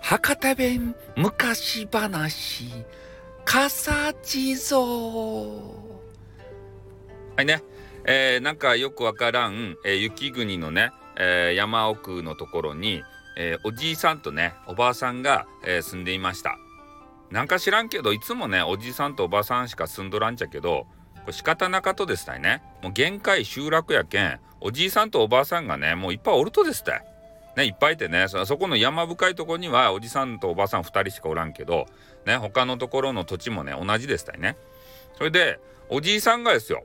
[0.00, 2.70] 博多弁昔話
[3.44, 4.78] 笠地蔵。
[7.36, 7.64] はいね、
[8.04, 13.02] えー、なんかよくわからん、えー、雪国のね、えー、山奥のところに、
[13.36, 16.56] えおじいさんとねおばあさんが、え住んでいました。
[17.32, 20.86] なんか知らんけどいつもねおじいさんとおばあさんしか住んどらんちゃけど
[21.26, 22.62] これ仕方なかとですたいね。
[22.84, 27.04] もう限界集落やけんおじいさんとおばあさんがねもういっぱいおるとですたい。
[27.56, 31.86] ね、いっぱいいてねそこの山深いとこにはおじさんとおばさん2人しかおらんけど、
[32.26, 34.56] ね、他のところの土地もね同じでしたいね。
[35.18, 35.58] それで
[35.88, 36.84] おじいさんがですよ。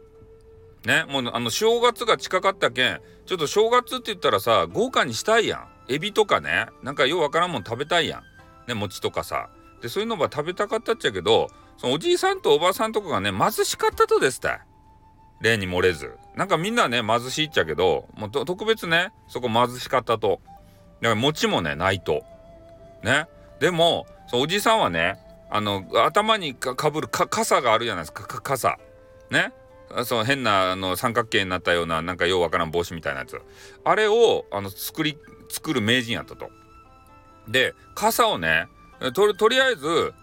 [0.86, 5.68] ねもうあの正月が近かったけんちょっと正月って言ったらさ豪華にしたいやん。
[5.88, 8.24] エビとかねなんかようわからんもん食べたいや
[8.66, 8.68] ん。
[8.68, 9.52] ね餅とかさ。
[9.84, 11.48] でそういうのば食べたかったっちゃけど
[11.82, 14.62] そのおじいさんとおばさんとかがね貧しかったとですた
[15.42, 16.16] 例に漏れず。
[16.36, 20.42] なんかみんなね貧しいっちゃけどもう特別ねそこ貧しかったと。
[21.02, 22.24] だから餅もねないと。
[23.04, 23.26] ね。
[23.60, 25.18] でもそのおじさんはね
[25.50, 28.78] あの頭にかぶる傘があるじゃないですか傘。
[29.32, 29.52] ね。
[30.06, 33.42] その変なあの三角形になったようななんかようわからん帽子みたいなやつ。
[33.84, 35.18] あれをあの作り
[35.50, 36.52] 作る名人やったと。
[37.48, 38.68] で傘をね
[39.16, 40.14] ととりあえず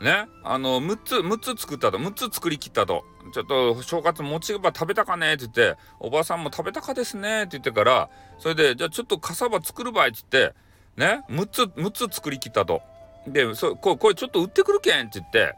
[0.00, 1.98] ねあの6つ6つ作ったと。
[1.98, 3.04] 6つ作りきったと。
[3.32, 10.54] ちょっと正月餅ば食べたかねって言っておばあさんも食べたかですねって言ってからそれでじゃあちょっとかさば作るばいって言って
[10.96, 12.82] ね6つ6つ作りきったと。
[13.26, 15.54] でそここれちょっと売ってくるけんって言って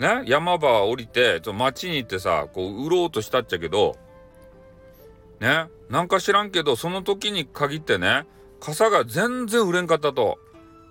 [0.00, 3.96] ね山場降りてちょ町に行ってさこう売ろうとしたっちゃけど
[5.40, 8.26] ねなんか知らんけどその時に限ってね
[8.60, 10.38] 傘が全然売れんかったと。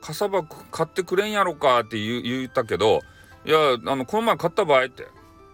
[0.02, 3.02] かさば買ってくれんやろかって言言ったけど
[3.46, 5.04] いやあのこの前買った場合って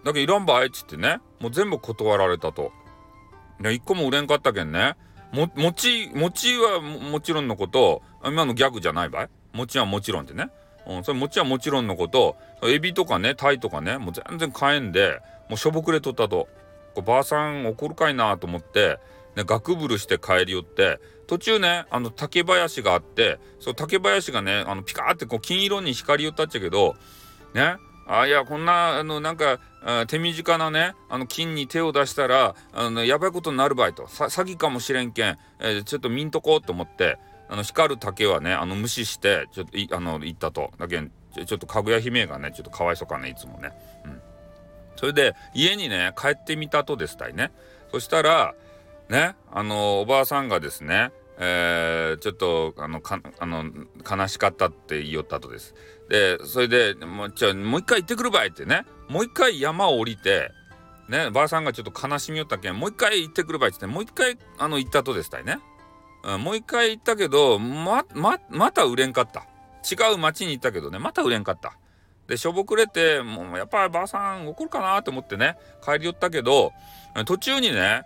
[0.04, 2.72] だけどいらん場合っつってねもう全部断られたと。
[3.60, 4.96] いや一個も売れんかったけんね。
[5.32, 9.28] も餅餅はもちろんのこと今のギャグじゃない場合。
[9.52, 10.50] 餅はもちろんってね、
[10.86, 12.36] うん、それ餅はもちろんのこと。
[12.62, 16.48] エビとかねタイとかねもう全然買えんでもうしょぼくれとったと。
[17.02, 18.98] ばあさん怒るかいなと思って
[19.38, 26.96] ね、ガクブルして帰り寄って途中ねあの竹林があってそう竹林がねあのピカーってこう金色に光り寄ったっちゃけど
[27.54, 27.76] ね
[28.08, 29.60] あいやこんなあのなんか
[30.08, 43.72] 手短なねあの金に手を出したらあのやばいことになるばいと詐欺かもしれんけん、えー、ちょっと見んとこうと思ってあの光る竹はねあの無視してちょっといあの行ったとだけんちょっとかぐや姫がねちょっとかわいそうかねいつもね。
[44.04, 44.20] うん、
[44.96, 47.52] それで家にね帰ってみたとですたいね。
[47.92, 48.54] そしたら
[49.08, 53.64] ねあのおばあさんがですねえー、ちょっとあのかあの
[54.08, 55.74] 悲しかったって言いよったとです。
[56.08, 60.50] でそれでもうじゃもう一回行ってくるばいってねもう一回山を降りて
[61.08, 65.60] ねばあさんがちょっと悲しみよったけんもう一回行ってくるばいってもう一回あの行ったとですたいね。
[66.24, 69.46] うん、もう一回行ったけどまままた売れんかった。
[69.88, 71.78] 違う町に行ったけどねまた売れんかった。
[72.26, 76.72] でしょぼくれてもうやっぱりばあさん怒るかなと思ってね帰り寄ったけど
[77.24, 78.02] 途中にね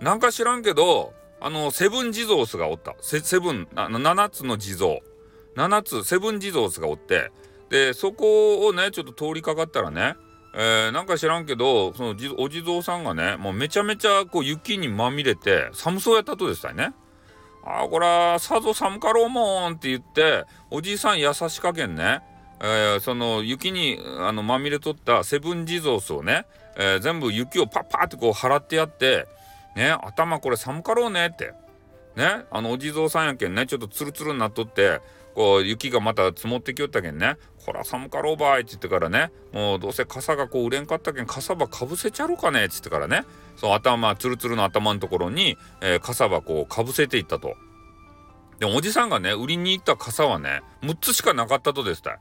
[0.00, 2.94] なんか知らんけど、あの、セブン地蔵スがおった。
[3.00, 4.98] セブン、あの、7つの地蔵。
[5.56, 7.30] 7つ、セブン地蔵スがおって、
[7.70, 10.16] で、そこをね、ちょっと通りかかったらね、
[10.54, 16.92] えー、なんか知らんけど、そのお地蔵さんがね、もうめちゃめちゃこう雪にまみれて、寒そうやったとですたね。
[17.64, 22.20] ああ、こら、さぞ寒かろうもんって言って、おじいさん優しかけんね、
[22.60, 26.46] えー、その雪にあのまみれとったセブン地蔵スをね、
[26.76, 29.26] えー、全部雪をパッパーってこう払ってやって、
[29.80, 31.54] ね頭これ寒かろうねって
[32.14, 35.00] ねあのお地蔵さんやけんねちょっとツルツルになっとって
[35.34, 43.24] こう雪がまた積もってきよったけんねこら寒かろうばいって言ってからねもうどうせ傘がこう売れんかったけん傘ばかぶせちゃろうかねっつってからね
[43.56, 47.54] その頭ツルツルの頭のところに、えー、傘ばこうかぶせていったと。
[48.58, 52.20] でもおじさんがね売りに行った傘はね6つしかなかったとですた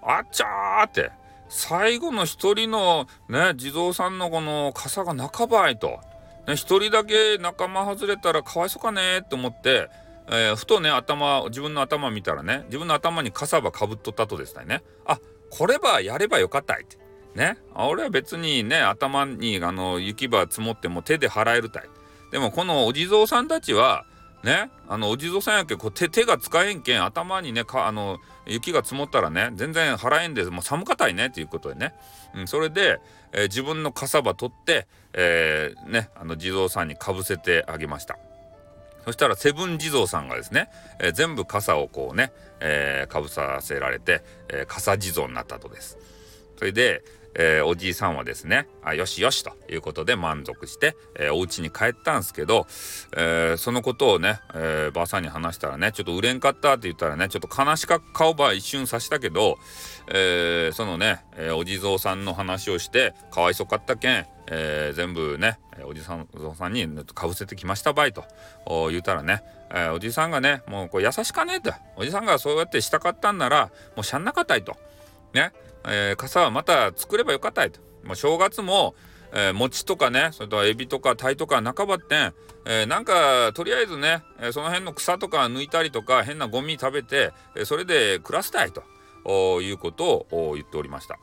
[0.00, 1.10] あっちゃーって
[1.50, 6.00] 最後の一人のね地蔵さんのこの傘が半ばいと。
[6.46, 9.88] ね、一人だけ仲間外れたらかわいそうかねって思って、
[10.28, 14.82] えー、ふとね頭自分の頭見たらね自分の頭にかさばかぶっとったとですね。
[15.04, 15.20] あ
[15.50, 16.98] こればやればよかったいって。
[17.34, 17.58] ね。
[17.74, 21.88] 俺は別にね頭にあの雪ば積もっても手で払えるたい。
[22.32, 24.04] でもこのお地蔵さんたちは
[24.42, 31.94] ねあのお地蔵さんやけこ手手が使えんけん頭にねかあの雪が積もったらね全然払えんでもう寒かたいねっていうことでね、
[32.34, 33.00] うん、それで、
[33.32, 38.18] えー、自分のかさば取って、えー、ねあの地蔵さんにかぶせてあげました。
[39.04, 40.68] そしたらセブン地蔵さんがですね、
[40.98, 45.96] えー、全部傘をこうね、えー、かぶさせられて、えー、傘地蔵になったとです。
[46.56, 47.04] それで、
[47.38, 52.66] えー、おじいさんはですねあよしよしということで満足して、えー、お家に帰ったんですけど、
[53.16, 59.58] えー、そのことをね、えー、ばあさんに話したらねちょっと売れんかったって言ったらねちょっと悲しか顔ば一瞬さしたけど、
[60.08, 68.24] えー、そのね、えー、お地蔵さんの話をしてかわいそかったけん、えー、全部ねおじさんさんにかぶせてきましたばいと
[68.90, 71.72] 言うたらね、えー、おじさんがねもうこう優しかねえと。
[71.96, 74.76] おじさんがそうやってしたかったんならもうしゃんなかったいと。
[75.36, 75.52] ね、
[75.86, 78.94] えー、傘はまた作ればよかったいと、まあ、正月も
[79.32, 82.34] えー、餅とかねそれとエビとか鯛とか半ばってん、
[82.64, 88.82] えー、なんかとりあえずね、え、その辺の草とか抜いたりとか変なゴミ食べて、えそれで暮らしたいと。
[89.60, 91.18] いうことを言っておりました。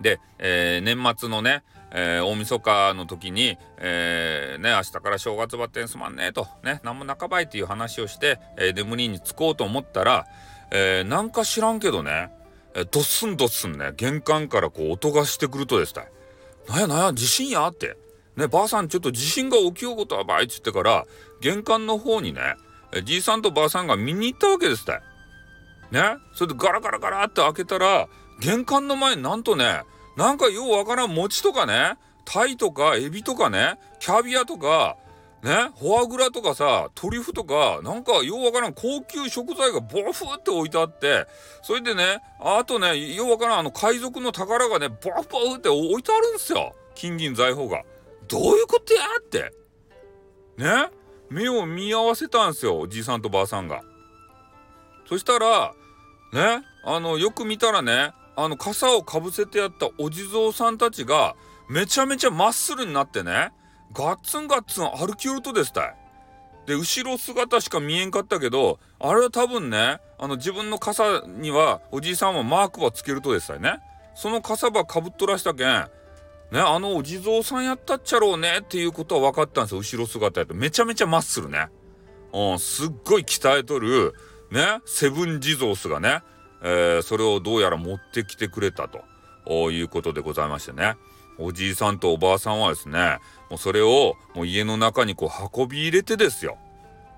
[0.00, 10.26] で、え年末のね、え大晦日の時に、えーね、明日から正月バッテンすまんねえと、ね、なんも半ばいっていう話をして、え眠りにつこうと思ったら、
[10.70, 12.30] えなんか知らんけどね、
[12.74, 16.08] えドッスンドッスンね、玄関からこう音がしてくるとですね、
[16.68, 17.96] なんやなんや地震やって。
[18.36, 21.04] ね、ばあさんちょっと地震が起きようことはばいっつってから、
[21.40, 22.56] 玄関の方にね、
[23.04, 25.00] じいさんとばあさんが見に行ったわけですって。
[25.90, 28.08] ね、それでガラガラガラって開けたら、
[28.40, 29.82] 玄関の前になんとね、
[30.16, 34.96] なんかようわからん餅とかね、タイとかエビとかね、キャビアとか、
[35.42, 41.26] ね、フォアグラとかさ、トリュフとか、なんかようわからん高級食材がボフって置いてあって、
[41.62, 46.76] それでね、あとね、ようわからんあの海賊の宝がね、ボフボフって置いてあるんですよ。
[46.94, 47.82] 金銀財宝が。
[48.28, 49.52] どういうことやって。
[50.58, 50.90] ね
[51.28, 53.82] 目を見合わせたんですよ、おじいさんとばあさんが。
[55.08, 55.74] そしたら、
[56.32, 61.34] ね、あの、よく見たらね、あの、傘をかぶせてやったお地蔵さんたちが、
[61.68, 63.52] めちゃめちゃまっすぐになってね、
[63.92, 65.96] ガッツンガッツン歩き寄るとですたい。
[66.66, 73.80] で、後ろ姿しか見えんかったけど、あれは多分ね、あの自分の傘にはおじいさんはマークばつけるとですたいね。
[74.14, 79.80] その傘ばかぶっとらしたけん、ね、あのお地蔵さんやったっちゃろうねっていうことは分かったんですよ。
[79.80, 80.54] 後ろ姿やと。
[80.54, 81.68] めちゃめちゃマッスルね。
[82.32, 84.14] うん、すっごい鍛えとる、
[84.50, 86.22] ね、セブン地蔵スがね、
[86.62, 90.96] えー、それをどうやら持ってきてくれたということでございましてね。
[91.38, 93.18] おじいさんとおばあさんはですね、
[93.50, 96.58] もうそれをもう家の中にこう運び入れてですよ。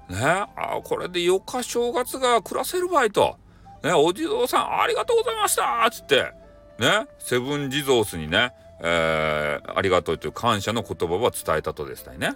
[0.08, 3.36] ね、あこれで4日正月が暮らせる場合と。
[3.82, 6.32] ね、お地蔵さんありがとうございましたっつって、
[6.78, 12.34] ね、セブン地蔵スにね、えー、ありがとうという感謝の言葉は伝えたとですね。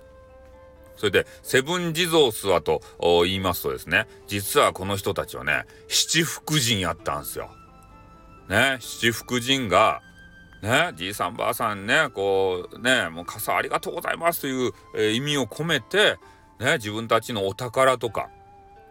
[0.97, 2.83] それで、セブン地蔵スはと
[3.25, 7.51] 言いますとですね、実はこの人たちはね、七福神やったんですよ。
[8.49, 10.03] ね、七福神が、
[10.63, 16.17] ね、じいさんばあさんね、こう、ね、もう傘ありがとうございますという、えー、意味を込めて、
[16.59, 18.29] ね、自分たちのお宝とか、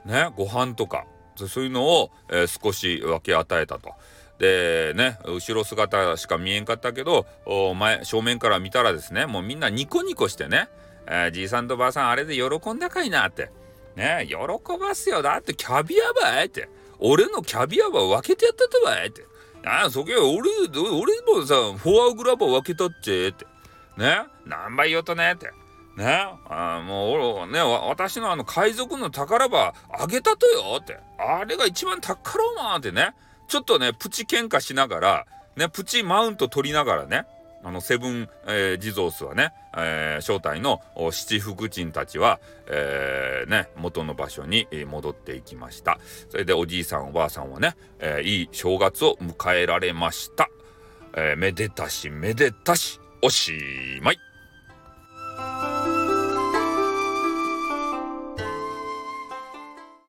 [0.05, 1.05] ね、ご飯とか、
[1.35, 3.91] そういうのを、えー、少し分け与えたと。
[4.39, 7.25] でね後ろ姿しか見えんかったけど
[7.75, 10.69] 前正面から見たらですねもうみんなニコニコしてね、
[11.07, 13.51] えー、じいさんとばあさんあれで喜んだかいなって。
[13.95, 14.35] ね喜
[14.79, 16.69] ばすよだってキャビアばいって。
[16.99, 19.25] 俺のキャビアば分けてやったとばいって。
[19.65, 23.45] ああ、そげ俺、俺もさ、フォアグラバー分けたっちって。
[23.97, 24.23] ね？
[24.45, 25.51] 何倍言うとねって。
[25.97, 26.27] ね？
[26.49, 30.99] あもう俺、ね、私のあの海賊の宝箱あげたとよって。
[31.17, 32.19] あれが一番宝
[32.53, 33.13] 馬ってね。
[33.47, 35.25] ちょっとね、プチ喧嘩しながら、
[35.55, 37.25] ね、プチマウント取りながらね、
[37.67, 40.81] あのセブン、えー、地蔵スはね、えー、正体の
[41.11, 45.99] 七福神たちは、えー、ね、元の場所に戻っていきました。
[46.29, 50.49] それでおじいさんおばあさんはね、えー、いい正月を迎えられました。
[51.13, 53.51] えー、めでたしめでたしおし
[54.01, 54.26] まい。